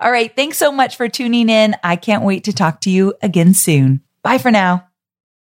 All 0.00 0.10
right. 0.10 0.34
Thanks 0.34 0.56
so 0.56 0.72
much 0.72 0.96
for 0.96 1.06
tuning 1.06 1.50
in. 1.50 1.76
I 1.84 1.96
can't 1.96 2.24
wait 2.24 2.44
to 2.44 2.54
talk 2.54 2.80
to 2.82 2.90
you 2.90 3.12
again 3.20 3.52
soon. 3.52 4.00
Bye 4.22 4.38
for 4.38 4.50
now. 4.50 4.93